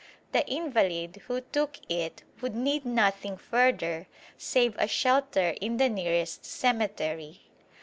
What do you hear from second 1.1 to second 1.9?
who took